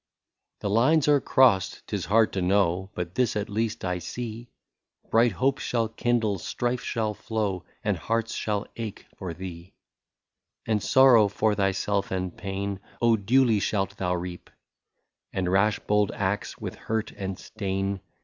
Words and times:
*' 0.31 0.59
The 0.61 0.69
lines 0.71 1.07
are 1.07 1.21
crossed,— 1.21 1.83
't 1.87 1.95
is 1.95 2.05
hard 2.05 2.33
to 2.33 2.41
know, 2.41 2.89
But 2.95 3.13
this 3.13 3.35
at 3.35 3.51
least 3.51 3.85
I 3.85 3.99
see— 3.99 4.49
Bright 5.11 5.33
hopes 5.33 5.61
shall 5.61 5.89
kindle, 5.89 6.39
strife 6.39 6.81
shall 6.81 7.13
flow, 7.13 7.65
And 7.83 7.97
hearts 7.97 8.33
shall 8.33 8.65
ache 8.75 9.05
for 9.17 9.35
thee;" 9.35 9.75
And 10.67 10.81
sorrow 10.81 11.27
for 11.27 11.53
thyself 11.53 12.09
and 12.09 12.35
pain,— 12.35 12.79
Oh! 12.99 13.15
duly 13.15 13.59
shalt 13.59 13.97
thou 13.97 14.15
reap,— 14.15 14.49
And 15.33 15.51
rash 15.51 15.77
bold 15.77 16.11
acts 16.15 16.57
with 16.57 16.73
hurt 16.73 17.11
and 17.11 17.37
stain. 17.37 17.99